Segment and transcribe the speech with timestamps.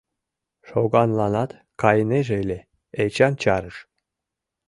[0.67, 1.51] Шоганланат
[1.81, 2.59] кайынеже ыле,
[3.03, 3.77] Эчан чарыш.